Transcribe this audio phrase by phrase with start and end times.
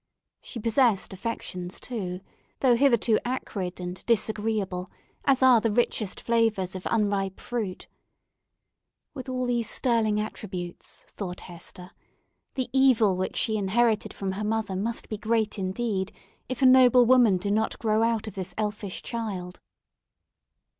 [0.41, 2.21] She possessed affections, too,
[2.61, 4.89] though hitherto acrid and disagreeable,
[5.25, 7.87] as are the richest flavours of unripe fruit.
[9.13, 11.91] With all these sterling attributes, thought Hester,
[12.55, 16.11] the evil which she inherited from her mother must be great indeed,
[16.49, 19.59] if a noble woman do not grow out of this elfish child.